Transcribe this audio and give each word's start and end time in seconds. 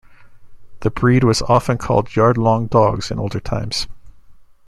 The 0.79 0.89
breed 0.89 1.23
was 1.23 1.43
often 1.43 1.77
called 1.77 2.15
"yard-long 2.15 2.65
dogs" 2.65 3.11
in 3.11 3.19
older 3.19 3.39
times. 3.39 3.85